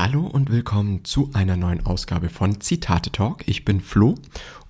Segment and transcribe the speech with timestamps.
[0.00, 3.42] Hallo und willkommen zu einer neuen Ausgabe von Zitate Talk.
[3.46, 4.14] Ich bin Flo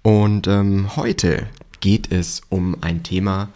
[0.01, 1.48] und ähm, heute
[1.80, 3.50] geht es um ein Thema,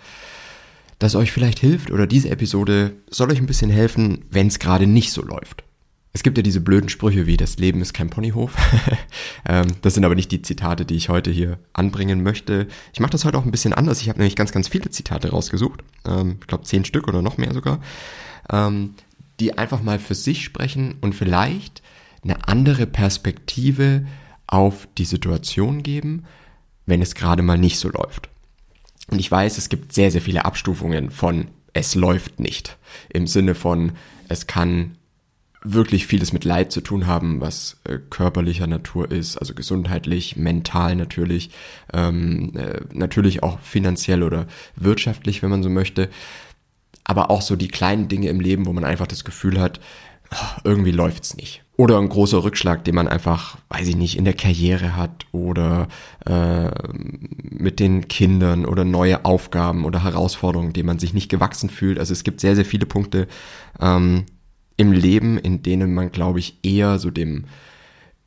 [0.98, 4.86] das euch vielleicht hilft oder diese Episode soll euch ein bisschen helfen, wenn es gerade
[4.86, 5.64] nicht so läuft.
[6.12, 8.54] Es gibt ja diese blöden Sprüche wie das Leben ist kein Ponyhof.
[9.44, 12.68] Ähm, das sind aber nicht die Zitate, die ich heute hier anbringen möchte.
[12.93, 14.00] Ich mache das heute auch ein bisschen anders.
[14.00, 15.82] Ich habe nämlich ganz, ganz viele Zitate rausgesucht.
[16.07, 17.80] Ähm, ich glaube zehn Stück oder noch mehr sogar.
[19.42, 21.82] Die einfach mal für sich sprechen und vielleicht
[22.22, 24.06] eine andere Perspektive
[24.46, 26.26] auf die Situation geben,
[26.86, 28.28] wenn es gerade mal nicht so läuft.
[29.08, 32.78] Und ich weiß, es gibt sehr, sehr viele Abstufungen von es läuft nicht.
[33.08, 33.92] Im Sinne von
[34.28, 34.96] es kann
[35.64, 40.94] wirklich vieles mit Leid zu tun haben, was äh, körperlicher Natur ist, also gesundheitlich, mental
[40.94, 41.50] natürlich,
[41.92, 44.46] ähm, äh, natürlich auch finanziell oder
[44.77, 46.10] wirtschaftlich, wenn man so möchte
[47.05, 49.81] aber auch so die kleinen Dinge im Leben, wo man einfach das Gefühl hat,
[50.64, 51.62] irgendwie läuft's nicht.
[51.77, 55.89] Oder ein großer Rückschlag, den man einfach, weiß ich nicht, in der Karriere hat oder
[56.27, 61.98] äh, mit den Kindern oder neue Aufgaben oder Herausforderungen, denen man sich nicht gewachsen fühlt.
[61.98, 63.27] Also es gibt sehr, sehr viele Punkte
[63.80, 64.27] ähm,
[64.77, 67.45] im Leben, in denen man, glaube ich, eher so dem,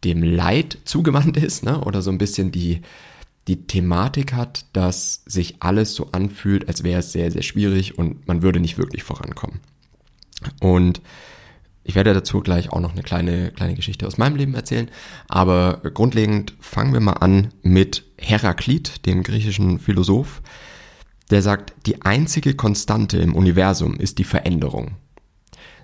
[0.03, 1.81] dem Leid zugewandt ist, ne?
[1.81, 2.81] Oder so ein bisschen die,
[3.47, 8.27] die Thematik hat, dass sich alles so anfühlt, als wäre es sehr, sehr schwierig und
[8.27, 9.59] man würde nicht wirklich vorankommen.
[10.59, 11.01] Und
[11.83, 14.89] ich werde dazu gleich auch noch eine kleine, kleine Geschichte aus meinem Leben erzählen.
[15.27, 20.41] Aber grundlegend fangen wir mal an mit Heraklit, dem griechischen Philosoph.
[21.29, 24.95] Der sagt, die einzige Konstante im Universum ist die Veränderung.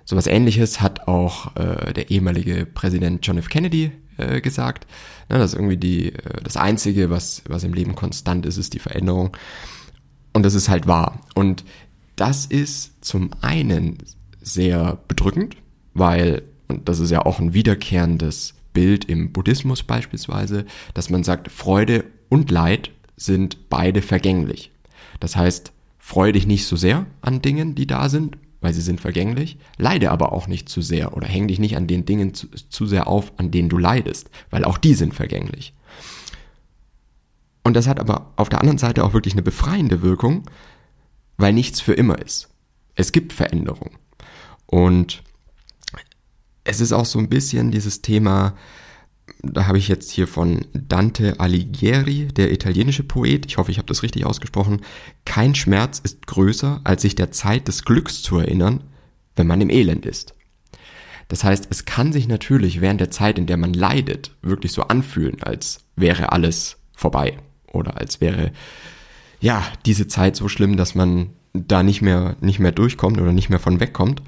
[0.04, 3.48] So was ähnliches hat auch äh, der ehemalige Präsident John F.
[3.48, 4.86] Kennedy äh, gesagt.
[5.28, 8.74] Ne, das ist irgendwie die, äh, das Einzige, was, was im Leben konstant ist, ist
[8.74, 9.36] die Veränderung.
[10.32, 11.20] Und das ist halt wahr.
[11.34, 11.64] Und
[12.16, 13.98] das ist zum einen
[14.40, 15.56] sehr bedrückend,
[15.94, 20.64] weil, und das ist ja auch ein wiederkehrendes Bild im Buddhismus beispielsweise,
[20.94, 24.72] dass man sagt, Freude und Leid sind beide vergänglich.
[25.20, 29.00] Das heißt, freue dich nicht so sehr an Dingen, die da sind, weil sie sind
[29.00, 29.58] vergänglich.
[29.76, 32.86] Leide aber auch nicht zu sehr oder häng dich nicht an den Dingen zu, zu
[32.86, 35.74] sehr auf, an denen du leidest, weil auch die sind vergänglich.
[37.64, 40.44] Und das hat aber auf der anderen Seite auch wirklich eine befreiende Wirkung,
[41.36, 42.48] weil nichts für immer ist.
[42.94, 43.90] Es gibt Veränderung.
[44.66, 45.22] Und
[46.64, 48.54] es ist auch so ein bisschen dieses Thema,
[49.42, 53.88] da habe ich jetzt hier von Dante Alighieri, der italienische Poet, ich hoffe, ich habe
[53.88, 54.82] das richtig ausgesprochen,
[55.24, 58.84] kein Schmerz ist größer, als sich der Zeit des Glücks zu erinnern,
[59.34, 60.34] wenn man im Elend ist.
[61.28, 64.82] Das heißt, es kann sich natürlich während der Zeit, in der man leidet, wirklich so
[64.82, 67.38] anfühlen, als wäre alles vorbei
[67.72, 68.52] oder als wäre
[69.40, 73.50] ja diese Zeit so schlimm, dass man da nicht mehr nicht mehr durchkommt oder nicht
[73.50, 74.22] mehr von wegkommt.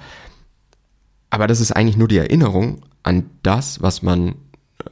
[1.31, 4.35] Aber das ist eigentlich nur die Erinnerung an das, was man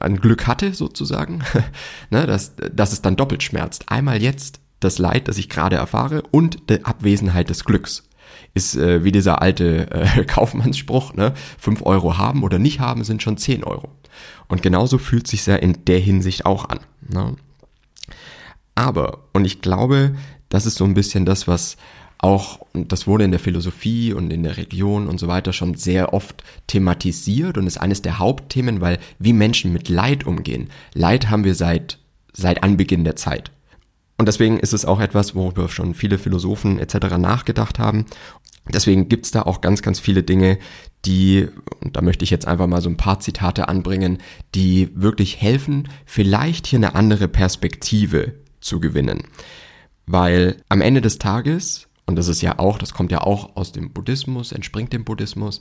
[0.01, 1.43] an Glück hatte, sozusagen,
[2.11, 3.89] ne, dass, dass es dann doppelt schmerzt.
[3.89, 8.09] Einmal jetzt das Leid, das ich gerade erfahre und die Abwesenheit des Glücks.
[8.55, 11.33] Ist äh, wie dieser alte äh, Kaufmannsspruch, ne?
[11.59, 13.89] Fünf Euro haben oder nicht haben sind schon zehn Euro.
[14.49, 16.81] Und genauso fühlt sich ja in der Hinsicht auch an.
[17.09, 17.37] Ne?
[18.75, 20.15] Aber, und ich glaube,
[20.49, 21.77] das ist so ein bisschen das, was
[22.23, 25.75] auch, und das wurde in der Philosophie und in der Religion und so weiter schon
[25.75, 30.71] sehr oft thematisiert und ist eines der Hauptthemen, weil wie Menschen mit Leid umgehen.
[30.95, 31.99] Leid haben wir seit,
[32.33, 33.51] seit Anbeginn der Zeit.
[34.19, 37.17] Und deswegen ist es auch etwas, worüber schon viele Philosophen etc.
[37.19, 38.07] nachgedacht haben.
[38.73, 40.59] Deswegen gibt's da auch ganz, ganz viele Dinge,
[41.05, 41.49] die,
[41.81, 44.19] und da möchte ich jetzt einfach mal so ein paar Zitate anbringen,
[44.55, 49.25] die wirklich helfen, vielleicht hier eine andere Perspektive zu gewinnen.
[50.07, 53.73] Weil am Ende des Tages und das ist ja auch, das kommt ja auch aus
[53.73, 55.61] dem Buddhismus, entspringt dem Buddhismus,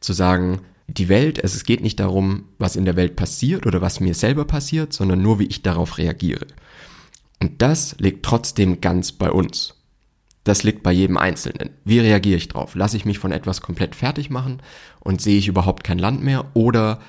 [0.00, 3.80] zu sagen, die Welt, also es geht nicht darum, was in der Welt passiert oder
[3.80, 6.46] was mir selber passiert, sondern nur, wie ich darauf reagiere.
[7.40, 9.74] Und das liegt trotzdem ganz bei uns.
[10.44, 11.70] Das liegt bei jedem Einzelnen.
[11.84, 12.74] Wie reagiere ich drauf?
[12.74, 14.60] Lasse ich mich von etwas komplett fertig machen
[15.00, 17.00] und sehe ich überhaupt kein Land mehr oder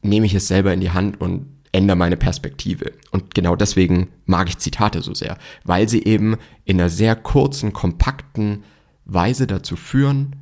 [0.00, 2.92] nehme ich es selber in die Hand und ändere meine Perspektive.
[3.10, 7.72] Und genau deswegen mag ich Zitate so sehr, weil sie eben in einer sehr kurzen,
[7.72, 8.64] kompakten
[9.04, 10.36] Weise dazu führen,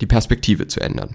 [0.00, 1.14] die Perspektive zu ändern.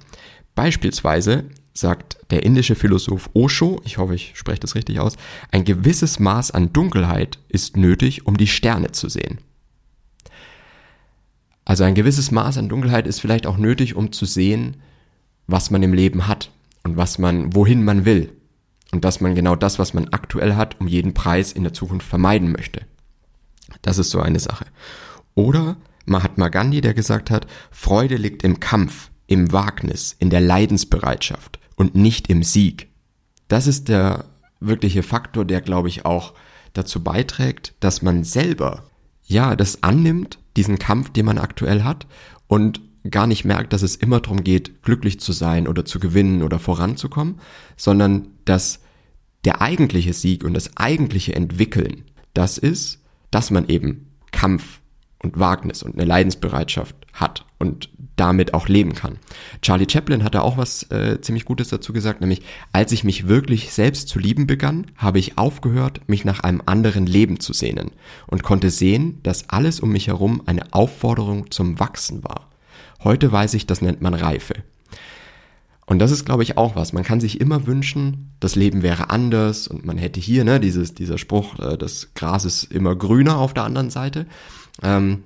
[0.55, 5.13] Beispielsweise sagt der indische Philosoph Osho, ich hoffe, ich spreche das richtig aus,
[5.51, 9.39] ein gewisses Maß an Dunkelheit ist nötig, um die Sterne zu sehen.
[11.65, 14.77] Also ein gewisses Maß an Dunkelheit ist vielleicht auch nötig, um zu sehen,
[15.45, 16.49] was man im Leben hat
[16.83, 18.31] und was man, wohin man will
[18.91, 22.07] und dass man genau das, was man aktuell hat, um jeden Preis in der Zukunft
[22.07, 22.81] vermeiden möchte.
[23.81, 24.65] Das ist so eine Sache.
[25.35, 31.59] Oder Mahatma Gandhi, der gesagt hat, Freude liegt im Kampf, im Wagnis, in der Leidensbereitschaft
[31.75, 32.87] und nicht im Sieg.
[33.47, 34.25] Das ist der
[34.59, 36.33] wirkliche Faktor, der, glaube ich, auch
[36.73, 38.85] dazu beiträgt, dass man selber,
[39.23, 42.07] ja, das annimmt, diesen Kampf, den man aktuell hat
[42.47, 46.44] und gar nicht merkt, dass es immer darum geht, glücklich zu sein oder zu gewinnen
[46.44, 47.39] oder voranzukommen,
[47.75, 48.81] sondern dass
[49.45, 53.01] der eigentliche Sieg und das eigentliche Entwickeln das ist,
[53.31, 54.81] dass man eben Kampf
[55.19, 59.18] und Wagnis und eine Leidensbereitschaft hat und damit auch leben kann.
[59.62, 63.27] Charlie Chaplin hat da auch was äh, ziemlich Gutes dazu gesagt, nämlich als ich mich
[63.27, 67.92] wirklich selbst zu lieben begann, habe ich aufgehört, mich nach einem anderen Leben zu sehnen
[68.27, 72.50] und konnte sehen, dass alles um mich herum eine Aufforderung zum Wachsen war.
[73.03, 74.56] Heute weiß ich, das nennt man Reife.
[75.85, 76.91] Und das ist, glaube ich, auch was.
[76.91, 80.94] Man kann sich immer wünschen, das Leben wäre anders und man hätte hier, ne, dieses,
[80.94, 84.25] dieser Spruch, äh, das Gras ist immer grüner auf der anderen Seite.
[84.83, 85.24] Ähm,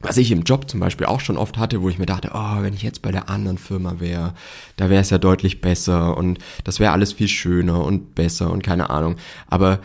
[0.00, 2.62] was ich im Job zum Beispiel auch schon oft hatte, wo ich mir dachte, oh,
[2.62, 4.34] wenn ich jetzt bei der anderen Firma wäre,
[4.76, 8.64] da wäre es ja deutlich besser und das wäre alles viel schöner und besser und
[8.64, 9.16] keine Ahnung.
[9.46, 9.80] Aber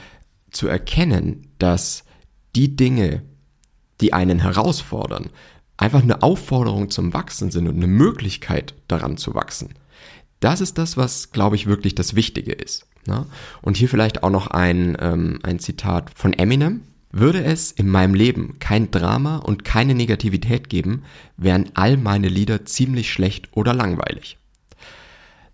[0.52, 2.06] zu erkennen, dass
[2.56, 3.24] die Dinge,
[4.00, 5.30] die einen herausfordern,
[5.77, 9.74] einfach eine Aufforderung zum Wachsen sind und eine Möglichkeit daran zu wachsen.
[10.39, 12.88] Das ist das, was, glaube ich, wirklich das Wichtige ist.
[13.07, 13.25] Ne?
[13.62, 16.81] Und hier vielleicht auch noch ein, ähm, ein Zitat von Eminem,
[17.12, 21.04] würde es in meinem Leben kein Drama und keine Negativität geben,
[21.38, 24.38] wären all meine Lieder ziemlich schlecht oder langweilig.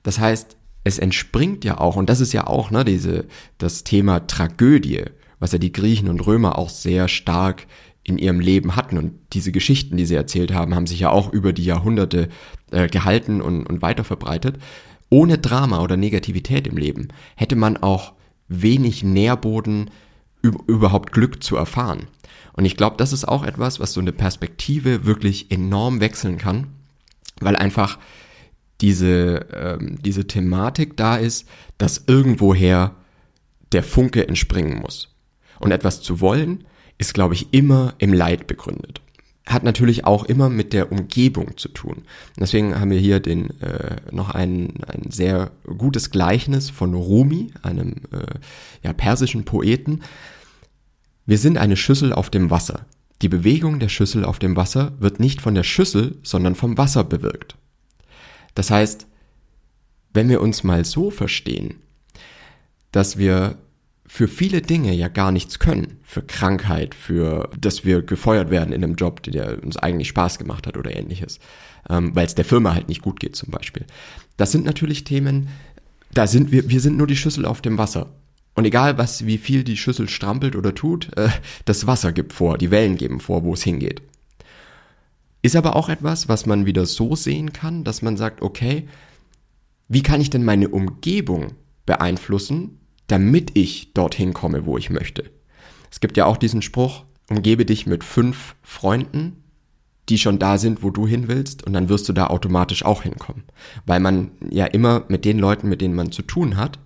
[0.01, 3.25] Das heißt, es entspringt ja auch, und das ist ja auch ne, diese,
[3.59, 5.03] das Thema Tragödie,
[5.39, 7.67] was ja die Griechen und Römer auch sehr stark
[8.03, 8.97] in ihrem Leben hatten.
[8.97, 12.29] Und diese Geschichten, die sie erzählt haben, haben sich ja auch über die Jahrhunderte
[12.71, 14.57] äh, gehalten und, und weiter verbreitet.
[15.09, 18.13] Ohne Drama oder Negativität im Leben hätte man auch
[18.47, 19.91] wenig Nährboden
[20.41, 22.07] überhaupt Glück zu erfahren.
[22.53, 26.67] Und ich glaube, das ist auch etwas, was so eine Perspektive wirklich enorm wechseln kann,
[27.39, 27.99] weil einfach
[28.81, 31.47] diese, ähm, diese Thematik da ist,
[31.77, 32.95] dass irgendwoher
[33.71, 35.15] der Funke entspringen muss.
[35.59, 36.65] Und etwas zu wollen,
[37.01, 39.01] ist, glaube ich, immer im Leid begründet.
[39.47, 42.03] Hat natürlich auch immer mit der Umgebung zu tun.
[42.39, 47.95] Deswegen haben wir hier den, äh, noch ein, ein sehr gutes Gleichnis von Rumi, einem
[48.11, 48.37] äh,
[48.83, 50.03] ja, persischen Poeten,
[51.25, 52.85] wir sind eine Schüssel auf dem Wasser.
[53.23, 57.03] Die Bewegung der Schüssel auf dem Wasser wird nicht von der Schüssel, sondern vom Wasser
[57.03, 57.55] bewirkt.
[58.53, 59.07] Das heißt,
[60.13, 61.75] wenn wir uns mal so verstehen,
[62.91, 63.57] dass wir
[64.13, 68.83] für viele Dinge ja gar nichts können, für Krankheit, für dass wir gefeuert werden in
[68.83, 71.39] einem Job, der uns eigentlich Spaß gemacht hat oder ähnliches,
[71.89, 73.85] ähm, weil es der Firma halt nicht gut geht zum Beispiel.
[74.35, 75.47] Das sind natürlich Themen,
[76.13, 78.11] da sind wir, wir sind nur die Schüssel auf dem Wasser.
[78.53, 81.29] Und egal, was, wie viel die Schüssel strampelt oder tut, äh,
[81.63, 84.01] das Wasser gibt vor, die Wellen geben vor, wo es hingeht.
[85.41, 88.89] Ist aber auch etwas, was man wieder so sehen kann, dass man sagt, okay,
[89.87, 91.53] wie kann ich denn meine Umgebung
[91.85, 92.80] beeinflussen,
[93.11, 95.29] damit ich dorthin komme, wo ich möchte?
[95.91, 99.43] Es gibt ja auch diesen Spruch, umgebe dich mit fünf Freunden,
[100.09, 103.03] die schon da sind, wo du hin willst, und dann wirst du da automatisch auch
[103.03, 103.43] hinkommen.
[103.85, 106.79] Weil man ja immer mit den Leuten, mit denen man zu tun hat,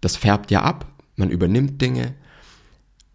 [0.00, 0.86] das färbt ja ab,
[1.16, 2.14] man übernimmt Dinge.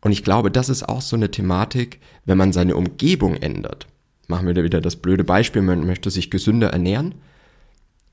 [0.01, 3.87] Und ich glaube, das ist auch so eine Thematik, wenn man seine Umgebung ändert.
[4.27, 7.15] Machen wir da wieder das blöde Beispiel, man möchte sich gesünder ernähren.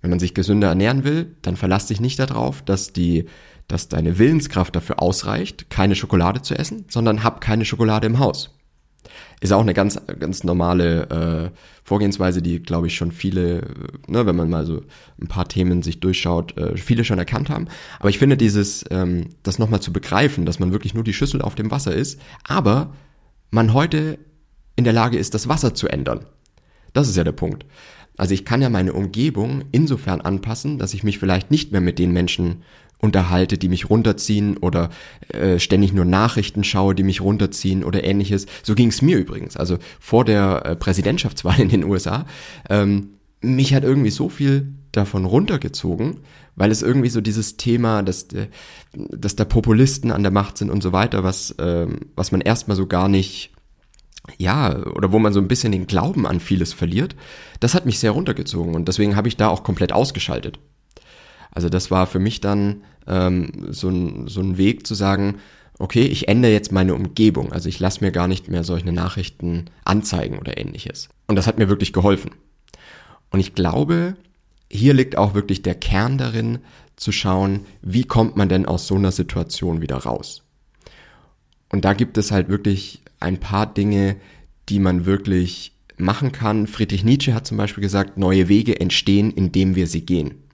[0.03, 3.25] Wenn man sich gesünder ernähren will, dann verlass dich nicht darauf, dass die,
[3.69, 8.55] dass deine Willenskraft dafür ausreicht, keine Schokolade zu essen, sondern hab keine Schokolade im Haus.
[9.41, 13.65] Ist auch eine ganz, ganz normale äh, Vorgehensweise, die, glaube ich, schon viele, äh,
[14.09, 14.83] ne, wenn man mal so
[15.21, 17.69] ein paar Themen sich durchschaut, äh, viele schon erkannt haben.
[18.01, 21.41] Aber ich finde dieses, ähm, das nochmal zu begreifen, dass man wirklich nur die Schüssel
[21.41, 22.95] auf dem Wasser ist, aber
[23.51, 24.19] man heute
[24.77, 26.27] in der Lage ist, das Wasser zu ändern.
[26.93, 27.65] Das ist ja der Punkt.
[28.17, 32.01] Also ich kann ja meine Umgebung insofern anpassen, dass ich mich vielleicht nicht mehr mit
[32.01, 32.63] den Menschen
[33.01, 34.91] unterhalte, die mich runterziehen oder
[35.29, 38.47] äh, ständig nur Nachrichten schaue, die mich runterziehen oder ähnliches.
[38.63, 39.57] So ging es mir übrigens.
[39.57, 42.27] Also vor der äh, Präsidentschaftswahl in den USA.
[42.69, 46.19] Ähm, mich hat irgendwie so viel davon runtergezogen,
[46.57, 48.49] weil es irgendwie so dieses Thema, dass, äh,
[48.93, 52.77] dass da Populisten an der Macht sind und so weiter, was, ähm, was man erstmal
[52.77, 53.53] so gar nicht
[54.37, 57.17] ja, oder wo man so ein bisschen den Glauben an vieles verliert,
[57.61, 60.59] das hat mich sehr runtergezogen und deswegen habe ich da auch komplett ausgeschaltet.
[61.51, 65.39] Also das war für mich dann ähm, so, ein, so ein Weg zu sagen,
[65.79, 67.53] okay, ich ändere jetzt meine Umgebung.
[67.53, 71.09] Also ich lasse mir gar nicht mehr solche Nachrichten anzeigen oder ähnliches.
[71.27, 72.33] Und das hat mir wirklich geholfen.
[73.31, 74.17] Und ich glaube,
[74.71, 76.59] hier liegt auch wirklich der Kern darin,
[76.97, 80.43] zu schauen, wie kommt man denn aus so einer Situation wieder raus.
[81.69, 84.17] Und da gibt es halt wirklich ein paar Dinge,
[84.69, 86.67] die man wirklich machen kann.
[86.67, 90.48] Friedrich Nietzsche hat zum Beispiel gesagt, neue Wege entstehen, indem wir sie gehen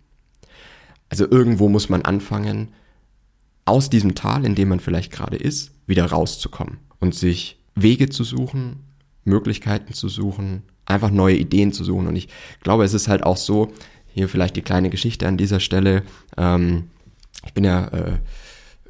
[1.14, 2.73] Also irgendwo muss man anfangen,
[3.66, 8.25] aus diesem Tal, in dem man vielleicht gerade ist, wieder rauszukommen und sich Wege zu
[8.25, 8.80] suchen,
[9.23, 12.09] Möglichkeiten zu suchen, einfach neue Ideen zu suchen.
[12.09, 12.26] Und ich
[12.64, 13.73] glaube, es ist halt auch so,
[14.12, 16.02] hier vielleicht die kleine Geschichte an dieser Stelle.
[16.37, 16.88] Ähm,
[17.47, 18.18] ich bin ja, äh,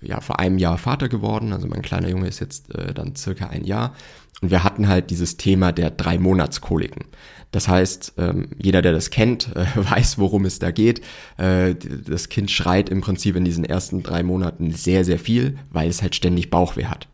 [0.00, 3.48] ja vor einem Jahr Vater geworden, also mein kleiner Junge ist jetzt äh, dann circa
[3.48, 3.94] ein Jahr.
[4.44, 7.06] Und wir hatten halt dieses Thema der drei Monatskoliken.
[7.50, 11.00] Das heißt, ähm, jeder, der das kennt, äh, weiß, worum es da geht.
[11.38, 15.88] Äh, das Kind schreit im Prinzip in diesen ersten drei Monaten sehr, sehr viel, weil
[15.88, 17.08] es halt ständig Bauchweh hat.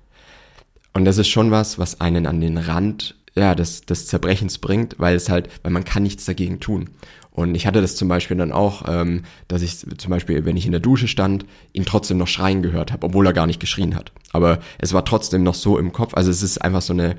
[0.92, 4.96] Und das ist schon was, was einen an den Rand ja, des, des Zerbrechens bringt,
[4.99, 6.90] weil es halt, weil man kann nichts dagegen tun.
[7.32, 10.66] Und ich hatte das zum Beispiel dann auch, ähm, dass ich zum Beispiel, wenn ich
[10.66, 13.94] in der Dusche stand, ihn trotzdem noch schreien gehört habe, obwohl er gar nicht geschrien
[13.94, 14.12] hat.
[14.32, 16.14] Aber es war trotzdem noch so im Kopf.
[16.14, 17.16] Also es ist einfach so eine,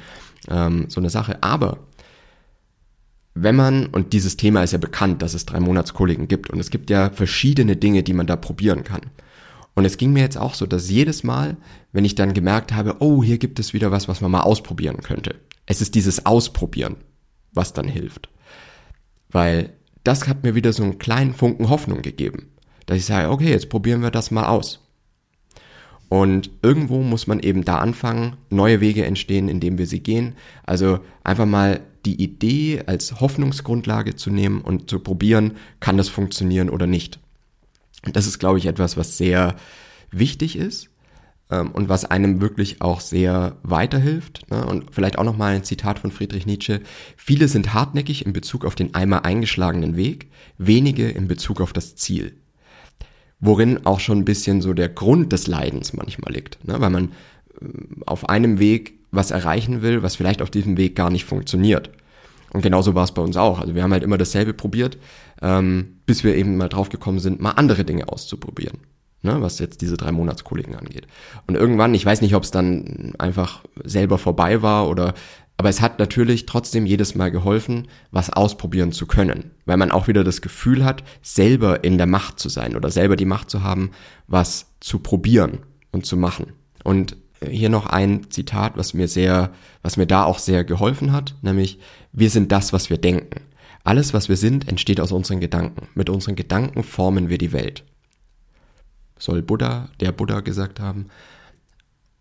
[0.50, 1.42] ähm, so eine Sache.
[1.42, 1.80] Aber
[3.34, 6.70] wenn man, und dieses Thema ist ja bekannt, dass es drei Monatskoliken gibt, und es
[6.70, 9.02] gibt ja verschiedene Dinge, die man da probieren kann.
[9.74, 11.56] Und es ging mir jetzt auch so, dass jedes Mal,
[11.94, 14.98] wenn ich dann gemerkt habe, oh, hier gibt es wieder was, was man mal ausprobieren
[14.98, 15.36] könnte.
[15.72, 16.98] Es ist dieses Ausprobieren,
[17.54, 18.28] was dann hilft.
[19.30, 19.72] Weil
[20.04, 22.50] das hat mir wieder so einen kleinen Funken Hoffnung gegeben.
[22.88, 24.86] Dass ich sage, okay, jetzt probieren wir das mal aus.
[26.10, 30.36] Und irgendwo muss man eben da anfangen, neue Wege entstehen, indem wir sie gehen.
[30.66, 36.70] Also einfach mal die Idee als Hoffnungsgrundlage zu nehmen und zu probieren, kann das funktionieren
[36.70, 37.18] oder nicht.
[38.06, 39.56] Und das ist, glaube ich, etwas, was sehr
[40.12, 40.91] wichtig ist
[41.52, 44.50] ähm, und was einem wirklich auch sehr weiterhilft.
[44.50, 44.66] Ne?
[44.66, 46.82] Und vielleicht auch nochmal ein Zitat von Friedrich Nietzsche.
[47.18, 51.96] Viele sind hartnäckig in Bezug auf den einmal eingeschlagenen Weg, wenige in Bezug auf das
[51.96, 52.38] Ziel.
[53.40, 56.66] Worin auch schon ein bisschen so der Grund des Leidens manchmal liegt.
[56.66, 56.80] Ne?
[56.80, 57.06] Weil man
[57.62, 57.66] äh,
[58.06, 61.92] auf einem Weg was erreichen will, was vielleicht auf diesem Weg gar nicht funktioniert.
[62.54, 63.60] Und genauso war es bei uns auch.
[63.60, 64.98] Also wir haben halt immer dasselbe probiert,
[65.42, 68.80] ähm, bis wir eben mal drauf gekommen sind, mal andere Dinge auszuprobieren
[69.22, 71.08] ne, was jetzt diese drei Monatskollegen angeht.
[71.48, 75.14] Und irgendwann, ich weiß nicht, ob es dann einfach selber vorbei war oder,
[75.58, 80.08] aber es hat natürlich trotzdem jedes Mal geholfen, was ausprobieren zu können, weil man auch
[80.08, 83.62] wieder das Gefühl hat, selber in der Macht zu sein oder selber die Macht zu
[83.62, 83.92] haben,
[84.28, 85.60] was zu probieren
[85.92, 86.54] und zu machen.
[86.84, 87.16] Und
[87.48, 89.52] hier noch ein Zitat, was mir sehr,
[89.82, 91.80] was mir da auch sehr geholfen hat, nämlich,
[92.12, 93.42] wir sind das, was wir denken.
[93.84, 95.88] Alles, was wir sind, entsteht aus unseren Gedanken.
[95.96, 97.84] Mit unseren Gedanken formen wir die Welt
[99.22, 101.08] soll Buddha, der Buddha gesagt haben.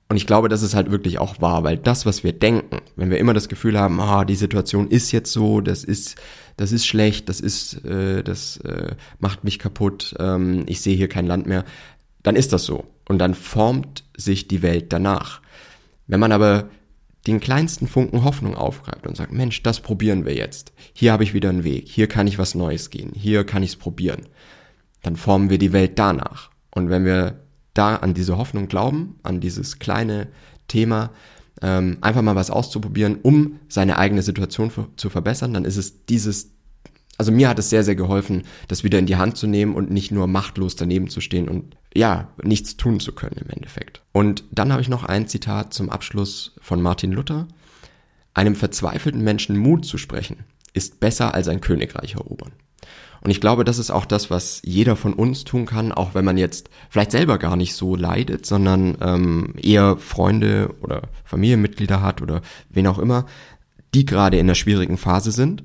[0.09, 3.11] Und ich glaube, das ist halt wirklich auch wahr, weil das, was wir denken, wenn
[3.11, 6.17] wir immer das Gefühl haben, ah, die Situation ist jetzt so, das ist,
[6.57, 11.09] das ist schlecht, das ist, äh, das äh, macht mich kaputt, ähm, ich sehe hier
[11.09, 11.65] kein Land mehr,
[12.25, 12.87] dann ist das so.
[13.09, 15.41] Und dann formt sich die Welt danach.
[16.09, 16.69] Wenn man aber
[17.29, 20.73] den kleinsten Funken Hoffnung aufgreift und sagt, Mensch, das probieren wir jetzt.
[20.93, 23.71] Hier habe ich wieder einen Weg, hier kann ich was Neues gehen, hier kann ich
[23.71, 24.27] es probieren.
[25.03, 26.50] Dann formen wir die Welt danach.
[26.71, 27.41] Und wenn wir
[27.75, 30.29] da an diese Hoffnung glauben, an dieses kleine
[30.69, 31.11] Thema,
[31.63, 36.53] ähm, einfach mal was auszuprobieren, um seine eigene Situation zu verbessern, dann ist es dieses,
[37.19, 39.91] also mir hat es sehr, sehr geholfen, das wieder in die Hand zu nehmen und
[39.91, 44.03] nicht nur machtlos daneben zu stehen und ja, nichts tun zu können im Endeffekt.
[44.13, 47.49] Und dann habe ich noch ein Zitat zum Abschluss von Martin Luther.
[48.33, 52.53] Einem verzweifelten Menschen Mut zu sprechen, ist besser als ein Königreich erobern.
[53.23, 56.25] Und ich glaube, das ist auch das, was jeder von uns tun kann, auch wenn
[56.25, 62.23] man jetzt vielleicht selber gar nicht so leidet, sondern ähm, eher Freunde oder Familienmitglieder hat
[62.23, 63.27] oder wen auch immer,
[63.95, 65.65] die gerade in einer schwierigen Phase sind.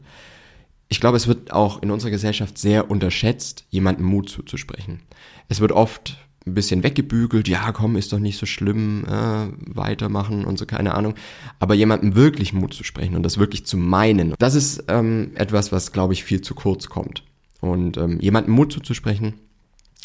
[0.87, 5.01] Ich glaube, es wird auch in unserer Gesellschaft sehr unterschätzt, jemandem Mut zuzusprechen.
[5.47, 10.45] Es wird oft ein bisschen weggebügelt, ja, komm, ist doch nicht so schlimm, äh, weitermachen
[10.45, 11.15] und so, keine Ahnung.
[11.59, 15.71] Aber jemandem wirklich Mut zu sprechen und das wirklich zu meinen, das ist ähm, etwas,
[15.71, 17.23] was, glaube ich, viel zu kurz kommt.
[17.65, 19.33] Und ähm, jemandem Mut zuzusprechen,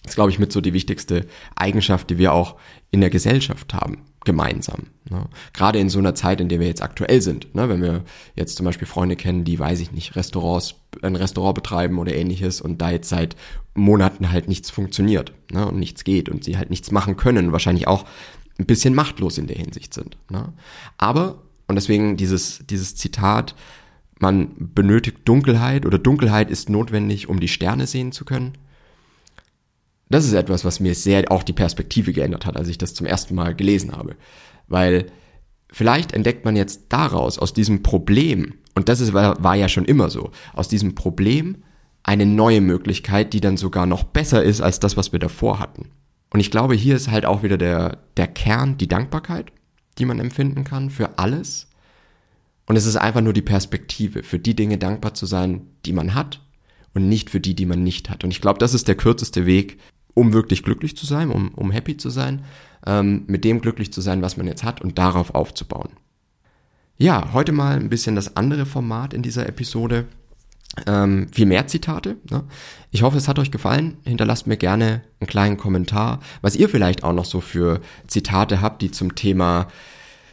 [0.07, 1.27] ist, glaube ich, mit so die wichtigste
[1.57, 2.57] Eigenschaft, die wir auch
[2.91, 4.87] in der Gesellschaft haben, gemeinsam.
[5.11, 5.27] Ne?
[5.53, 7.55] Gerade in so einer Zeit, in der wir jetzt aktuell sind.
[7.55, 7.69] Ne?
[7.69, 11.99] Wenn wir jetzt zum Beispiel Freunde kennen, die, weiß ich nicht, Restaurants, ein Restaurant betreiben
[11.99, 13.37] oder ähnliches und da jetzt seit
[13.75, 15.69] Monaten halt nichts funktioniert ne?
[15.69, 18.07] und nichts geht und sie halt nichts machen können, wahrscheinlich auch
[18.59, 20.17] ein bisschen machtlos in der Hinsicht sind.
[20.31, 20.53] Ne?
[20.97, 23.55] Aber, und deswegen dieses, dieses Zitat,
[24.23, 28.53] man benötigt Dunkelheit oder Dunkelheit ist notwendig, um die Sterne sehen zu können.
[30.09, 33.07] Das ist etwas, was mir sehr auch die Perspektive geändert hat, als ich das zum
[33.07, 34.17] ersten Mal gelesen habe.
[34.67, 35.07] Weil
[35.73, 40.11] vielleicht entdeckt man jetzt daraus, aus diesem Problem, und das ist, war, ja schon immer
[40.11, 41.63] so, aus diesem Problem
[42.03, 45.91] eine neue Möglichkeit, die dann sogar noch besser ist als das, was wir davor hatten.
[46.33, 49.53] Und ich glaube, hier ist halt auch wieder der, der Kern, die Dankbarkeit,
[49.99, 51.70] die man empfinden kann für alles,
[52.71, 56.15] und es ist einfach nur die Perspektive, für die Dinge dankbar zu sein, die man
[56.15, 56.41] hat
[56.95, 58.23] und nicht für die, die man nicht hat.
[58.23, 59.81] Und ich glaube, das ist der kürzeste Weg,
[60.15, 62.45] um wirklich glücklich zu sein, um, um happy zu sein,
[62.87, 65.89] ähm, mit dem glücklich zu sein, was man jetzt hat und darauf aufzubauen.
[66.97, 70.07] Ja, heute mal ein bisschen das andere Format in dieser Episode.
[70.87, 72.19] Ähm, viel mehr Zitate.
[72.31, 72.45] Ne?
[72.93, 73.97] Ich hoffe, es hat euch gefallen.
[74.05, 78.81] Hinterlasst mir gerne einen kleinen Kommentar, was ihr vielleicht auch noch so für Zitate habt,
[78.81, 79.67] die zum Thema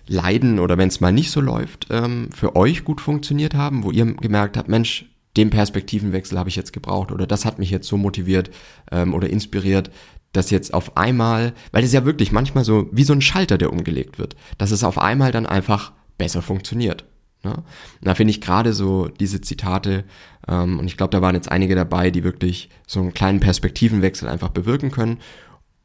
[0.08, 3.92] Leiden oder wenn es mal nicht so läuft, ähm, für euch gut funktioniert haben, wo
[3.92, 7.88] ihr gemerkt habt, Mensch, den Perspektivenwechsel habe ich jetzt gebraucht oder das hat mich jetzt
[7.88, 8.50] so motiviert
[8.92, 9.92] ähm, oder inspiriert,
[10.34, 13.72] dass jetzt auf einmal, weil es ja wirklich manchmal so wie so ein Schalter, der
[13.72, 17.06] umgelegt wird, dass es auf einmal dann einfach besser funktioniert.
[17.44, 17.64] Ne?
[18.02, 20.04] Da finde ich gerade so diese Zitate,
[20.48, 24.28] ähm, und ich glaube, da waren jetzt einige dabei, die wirklich so einen kleinen Perspektivenwechsel
[24.28, 25.20] einfach bewirken können.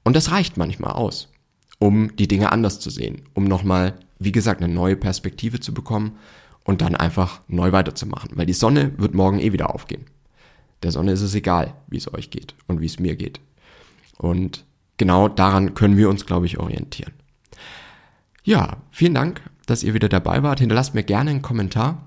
[0.04, 1.28] Und das reicht manchmal aus,
[1.82, 6.16] um die Dinge anders zu sehen, um nochmal, wie gesagt, eine neue Perspektive zu bekommen
[6.62, 8.30] und dann einfach neu weiterzumachen.
[8.36, 10.04] Weil die Sonne wird morgen eh wieder aufgehen.
[10.84, 13.40] Der Sonne ist es egal, wie es euch geht und wie es mir geht.
[14.16, 14.64] Und
[14.96, 17.14] genau daran können wir uns, glaube ich, orientieren.
[18.44, 20.60] Ja, vielen Dank, dass ihr wieder dabei wart.
[20.60, 22.06] Hinterlasst mir gerne einen Kommentar.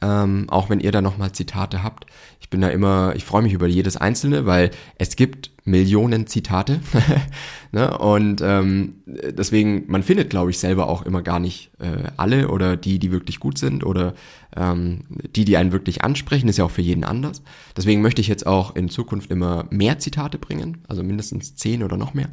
[0.00, 2.06] Ähm, auch wenn ihr da nochmal Zitate habt.
[2.40, 6.80] Ich bin da immer, ich freue mich über jedes einzelne, weil es gibt Millionen Zitate.
[7.72, 7.98] ne?
[7.98, 12.76] Und ähm, deswegen, man findet, glaube ich, selber auch immer gar nicht äh, alle oder
[12.76, 14.14] die, die wirklich gut sind oder
[14.56, 15.00] ähm,
[15.34, 17.42] die, die einen wirklich ansprechen, ist ja auch für jeden anders.
[17.76, 21.96] Deswegen möchte ich jetzt auch in Zukunft immer mehr Zitate bringen, also mindestens zehn oder
[21.96, 22.28] noch mehr,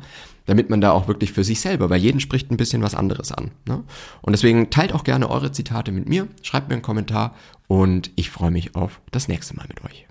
[0.46, 3.32] damit man da auch wirklich für sich selber, weil jeden spricht ein bisschen was anderes
[3.32, 3.50] an.
[3.68, 3.84] Ne?
[4.22, 7.34] Und deswegen teilt auch gerne eure Zitate mit mir, schreibt mir einen Kommentar
[7.68, 10.06] und ich freue mich auf das nächste Mal mit euch.